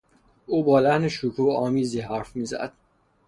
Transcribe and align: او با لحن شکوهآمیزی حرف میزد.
او 0.45 0.63
با 0.63 0.79
لحن 0.79 1.07
شکوهآمیزی 1.07 1.99
حرف 1.99 2.35
میزد. 2.35 2.71